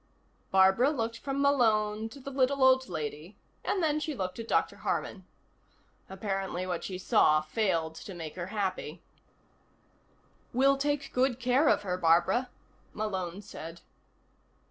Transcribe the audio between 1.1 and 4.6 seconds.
from Malone to the little old lady, and then she looked at